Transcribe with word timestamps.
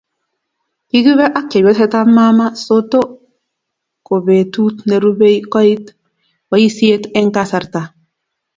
Kikibe 0.89 1.25
ak 1.37 1.45
chepyosetab 1.51 2.07
maama 2.15 2.45
sotto 2.65 3.01
kobetut 4.07 4.75
nerubei 4.87 5.37
koit 5.53 5.83
boisiet 6.49 7.03
eng 7.17 7.29
kasarta 7.35 7.81